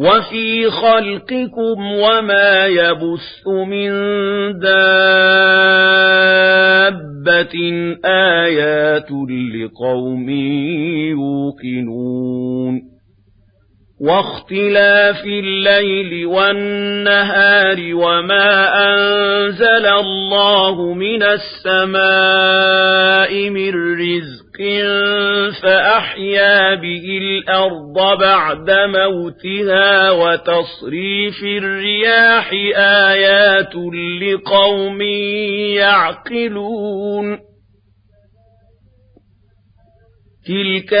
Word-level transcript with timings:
وَفِي 0.00 0.70
خَلْقِكُمْ 0.70 1.80
وَمَا 1.92 2.66
يَبُثُّ 2.66 3.44
مِن 3.68 3.92
دَابَّةٍ 4.58 4.98
آيَاتٌ 8.04 9.08
لِقَوْمٍ 9.56 10.30
يُوقِنُونَ 11.60 12.80
وَاخْتِلَافِ 14.00 15.24
اللَّيْلِ 15.26 16.26
وَالنَّهَارِ 16.26 17.94
وَمَا 17.94 18.50
أَنزَلَ 18.94 19.86
اللَّهُ 19.86 20.94
مِنَ 20.94 21.22
السَّمَاءِ 21.22 23.50
مِن 23.50 23.72
رِّزْقٍ 24.00 24.39
بحق 24.50 24.60
فأحيا 25.62 26.74
به 26.74 27.04
الأرض 27.22 28.18
بعد 28.20 28.70
موتها 28.70 30.10
وتصريف 30.10 31.42
الرياح 31.62 32.50
آيات 32.76 33.74
لقوم 34.22 35.00
يعقلون 35.76 37.38
تلك 40.46 40.92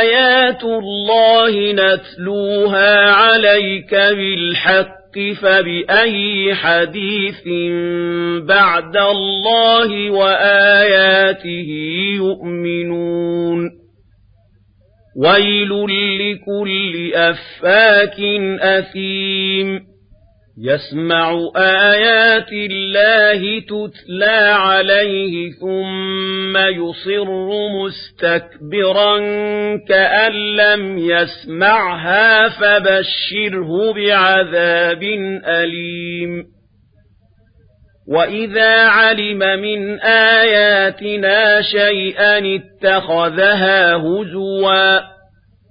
آيات 0.00 0.64
الله 0.64 1.72
نتلوها 1.72 3.06
عليك 3.12 3.90
بالحق 3.94 4.99
فبأي 5.16 6.54
حديث 6.54 7.42
بعد 8.46 8.96
الله 8.96 10.10
وآياته 10.10 11.68
يؤمنون 12.16 13.70
ويل 15.22 15.70
لكل 16.18 17.10
أفاك 17.14 18.20
أثيم 18.60 19.89
يسمع 20.62 21.32
آيات 21.56 22.48
الله 22.52 23.60
تتلى 23.60 24.40
عليه 24.50 25.50
ثم 25.60 26.56
يصر 26.56 27.28
مستكبرا 27.68 29.18
كأن 29.88 30.32
لم 30.56 30.98
يسمعها 30.98 32.48
فبشره 32.48 33.92
بعذاب 33.92 35.02
أليم 35.48 36.44
وإذا 38.08 38.86
علم 38.86 39.38
من 39.38 40.00
آياتنا 40.40 41.62
شيئا 41.62 42.38
اتخذها 42.60 43.94
هزواً 43.94 45.19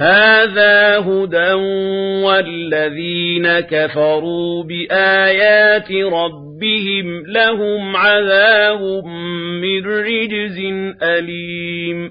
هَٰذَا 0.00 0.98
هُدًى 0.98 1.52
وَالَّذِينَ 2.24 3.60
كَفَرُوا 3.60 4.64
بِآيَاتِ 4.64 5.92
رَبِّهِمْ 5.92 7.22
لَهُمْ 7.26 7.96
عَذَابٌ 7.96 9.04
مِّن 9.62 9.84
رِّجْزٍ 9.86 10.58
أَلِيمٌ 11.02 12.10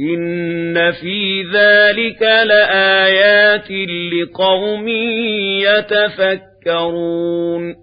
إن 0.00 0.74
في 0.92 1.42
ذلك 1.54 2.22
لآيات 2.22 3.70
لقوم 4.12 4.88
يتفكرون 6.68 7.74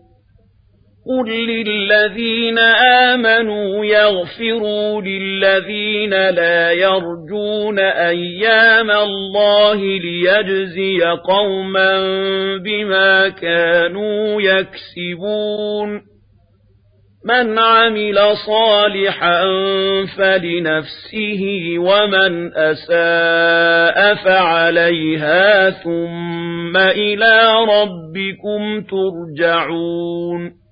قل 1.17 1.29
للذين 1.29 2.59
آمنوا 3.03 3.85
يغفروا 3.85 5.01
للذين 5.01 6.09
لا 6.09 6.71
يرجون 6.71 7.79
أيام 7.79 8.91
الله 8.91 9.75
ليجزي 9.77 11.01
قوما 11.01 11.97
بما 12.57 13.29
كانوا 13.29 14.41
يكسبون 14.41 16.08
من 17.25 17.59
عمل 17.59 18.17
صالحا 18.47 19.41
فلنفسه 20.17 21.43
ومن 21.77 22.53
أساء 22.55 24.15
فعليها 24.25 25.69
ثم 25.69 26.77
إلى 26.77 27.53
ربكم 27.69 28.81
ترجعون 28.81 30.68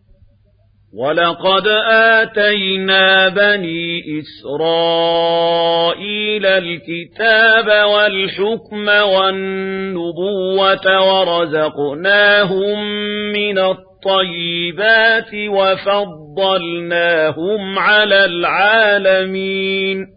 وَلَقَدْ 0.98 1.66
آتَيْنَا 1.92 3.30
بَنِي 3.30 4.02
إِسْرَائِيلَ 4.20 6.46
الْكِتَابَ 6.46 7.86
وَالْحُكْمَ 7.94 8.88
وَالنُّبُوَّةَ 8.88 10.88
وَرَزَقْنَاهُمْ 10.88 12.84
مِنَ 13.32 13.60
الطَّيِّبَاتِ 13.60 15.32
وَفَضَّلْنَاهُمْ 15.50 17.80
عَلَى 17.80 18.26
الْعَالَمِينَ 18.26 20.17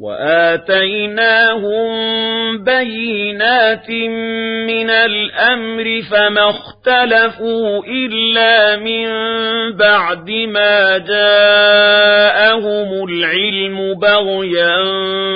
وآتيناهم 0.00 1.88
بينات 2.64 3.90
من 4.66 4.90
الأمر 4.90 5.84
فما 6.10 6.50
اختلفوا 6.50 7.82
إلا 7.86 8.76
من 8.76 9.06
بعد 9.76 10.30
ما 10.30 10.98
جاءهم 10.98 13.04
العلم 13.08 13.94
بغيا 13.94 14.80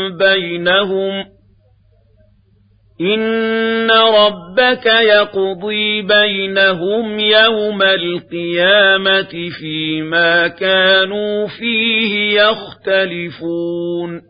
بينهم 0.09 1.25
إن 3.01 3.91
ربك 3.91 4.87
يقضي 4.87 6.03
بينهم 6.03 7.19
يوم 7.21 7.83
القيامة 7.83 9.35
فيما 9.61 10.49
كانوا 10.49 11.47
فيه 11.61 12.41
يختلفون 12.41 14.30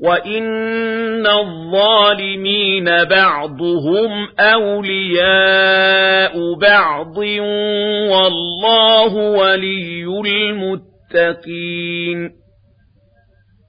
وَإِنَّ 0.00 1.26
الظَّالِمِينَ 1.26 2.84
بَعْضُهُمْ 3.10 4.28
أَوْلِيَاءُ 4.40 6.54
بَعْضٍ 6.60 7.18
وَاللَّهُ 7.18 9.16
وَلِيُّ 9.30 10.02
الْمُتَّقِينَ 10.06 12.30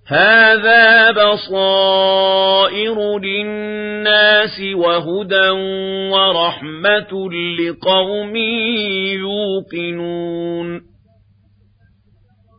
هَذَا 0.07 1.11
بَصَائِرُ 1.11 3.19
لِلنَّاسِ 3.19 4.61
وَهُدًى 4.75 5.49
وَرَحْمَةٌ 6.11 7.29
لِقَوْمٍ 7.59 8.35
يُوقِنُونَ 9.19 10.88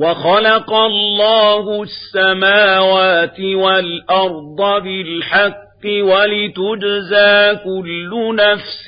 وخلق 0.00 0.72
الله 0.74 1.82
السماوات 1.82 3.40
والأرض 3.40 4.82
بالحق 4.82 5.58
ولتجزى 6.14 7.54
كل 7.64 8.36
نفس 8.36 8.86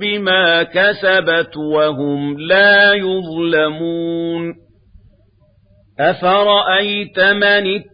بما 0.00 0.62
كسبت 0.62 1.56
وهم 1.56 2.38
لا 2.40 2.92
يظلمون 2.94 4.54
أفرأيت 6.00 7.18
من 7.20 7.44
اتبع 7.74 7.93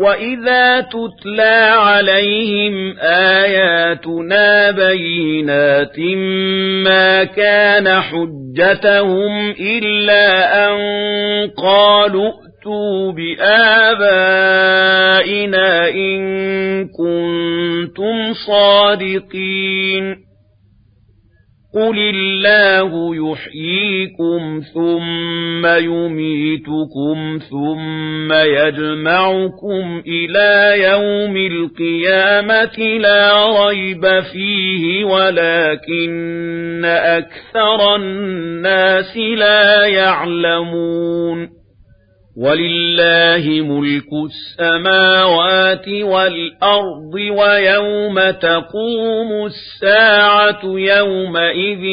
وَإِذَا 0.00 0.80
تُتْلَى 0.80 1.70
عَلَيْهِمْ 1.76 2.96
آيَاتُنَا 3.14 4.70
بَيِّنَاتٍ 4.70 5.98
مَا 6.84 7.24
كَانَ 7.24 7.88
حُجَّتُهُمْ 8.00 9.50
إِلَّا 9.60 10.66
أَن 10.68 10.78
قَالُوا 11.58 12.24
ائتوا 12.64 13.12
بِآبَائِنَا 13.12 15.88
إِن 15.88 16.20
كُنتُمْ 16.90 18.34
صَادِقِينَ 18.46 20.23
قُلِ 21.74 21.98
اللَّهُ 21.98 23.14
يُحْيِيكُمْ 23.30 24.60
ثُمَّ 24.74 25.66
يُمِيتُكُمْ 25.66 27.38
ثُمَّ 27.50 28.32
يَجْمَعُكُمْ 28.32 30.02
إِلَى 30.06 30.74
يَوْمِ 30.84 31.36
الْقِيَامَةِ 31.36 32.98
لَا 32.98 33.34
رَيْبَ 33.66 34.04
فِيهِ 34.32 35.04
وَلَكِنَّ 35.04 36.82
أَكْثَرَ 36.84 37.96
النَّاسِ 37.96 39.16
لَا 39.16 39.86
يَعْلَمُونَ 39.86 41.53
ولله 42.36 43.44
ملك 43.60 44.08
السماوات 44.30 45.88
والأرض 45.88 47.14
ويوم 47.14 48.30
تقوم 48.30 49.46
الساعة 49.46 50.60
يومئذ 50.64 51.84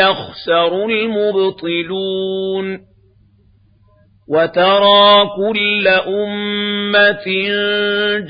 يخسر 0.00 0.84
المبطلون 0.88 2.78
وترى 4.28 5.28
كل 5.36 5.88
أمة 6.06 7.24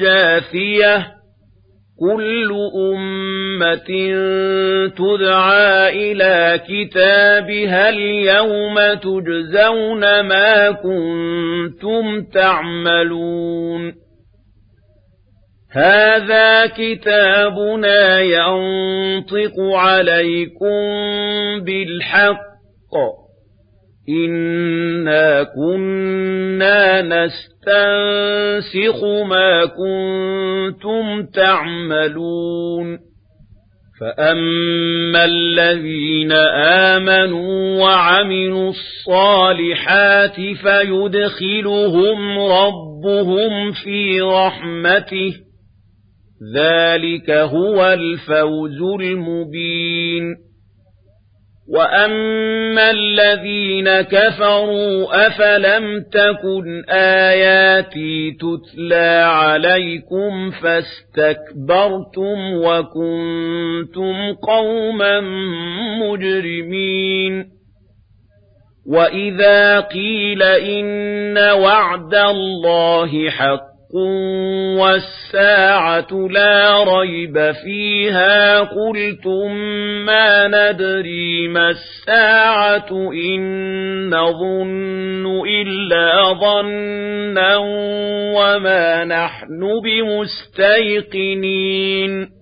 جاثية 0.00 1.21
كل 2.02 2.52
أمة 2.96 3.74
تدعى 4.88 6.12
إلى 6.12 6.60
كتابها 6.68 7.88
اليوم 7.88 8.74
تجزون 8.94 10.20
ما 10.20 10.70
كنتم 10.70 12.24
تعملون 12.34 13.94
هذا 15.72 16.66
كتابنا 16.66 18.20
ينطق 18.20 19.60
عليكم 19.60 20.80
بالحق 21.64 22.52
إِنَّا 24.08 25.42
كُنَّا 25.42 27.02
نَسْتَنسِخُ 27.02 29.04
مَا 29.30 29.66
كُنتُمْ 29.66 31.26
تَعْمَلُونَ 31.34 32.98
فَأَمَّا 34.00 35.24
الَّذِينَ 35.24 36.32
آمَنُوا 36.92 37.82
وَعَمِلُوا 37.82 38.70
الصَّالِحَاتِ 38.70 40.36
فَيُدْخِلُهُمْ 40.62 42.38
رَبُّهُمْ 42.38 43.72
فِي 43.84 44.20
رَحْمَتِهِ 44.20 45.32
ذَلِكَ 46.58 47.30
هُوَ 47.30 47.84
الْفَوْزُ 47.92 48.82
الْمُبِينُ 49.00 50.51
وَأَمَّا 51.68 52.90
الَّذِينَ 52.90 53.90
كَفَرُوا 54.02 55.26
أَفَلَمْ 55.26 56.04
تَكُنْ 56.12 56.84
آيَاتِي 56.94 58.30
تُتْلَى 58.32 59.22
عَلَيْكُمْ 59.26 60.50
فَاسْتَكْبَرْتُمْ 60.50 62.52
وَكُنْتُمْ 62.54 64.32
قَوْمًا 64.48 65.20
مُجْرِمِينَ 66.02 67.44
وَإِذَا 68.86 69.80
قِيلَ 69.80 70.42
إِنَّ 70.42 71.38
وَعْدَ 71.38 72.14
اللَّهِ 72.14 73.30
حَقٌّ 73.30 73.71
حق 73.92 73.98
والساعة 74.80 76.12
لا 76.30 76.84
ريب 76.98 77.36
فيها 77.64 78.60
قلتم 78.60 79.54
ما 80.06 80.30
ندري 80.48 81.48
ما 81.48 81.68
الساعة 81.70 82.90
إن 83.12 84.10
نظن 84.10 85.46
إلا 85.48 86.32
ظنا 86.32 87.56
وما 88.36 89.04
نحن 89.04 89.60
بمستيقنين 89.84 92.41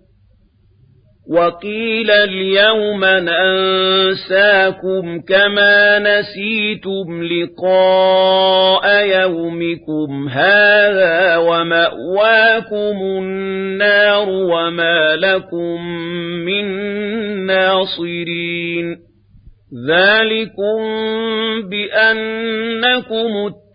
وقيل 1.31 2.11
اليوم 2.11 3.01
ننساكم 3.05 5.21
كما 5.29 5.99
نسيتم 5.99 7.23
لقاء 7.23 9.05
يومكم 9.07 10.27
هذا 10.29 11.37
ومأواكم 11.37 12.97
النار 13.01 14.29
وما 14.29 15.15
لكم 15.15 15.81
من 16.45 16.65
ناصرين 17.45 18.97
ذلكم 19.89 20.77
بأنكم 21.71 23.51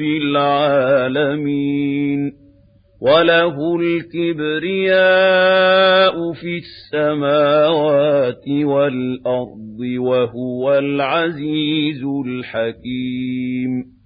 رب 0.00 0.06
العالمين 0.06 2.20
وله 3.00 3.76
الكبرياء 3.76 6.32
في 6.32 6.56
السماوات 6.64 8.42
والأرض 8.48 9.80
وهو 10.00 10.78
العزيز 10.78 12.04
الحكيم 12.26 13.99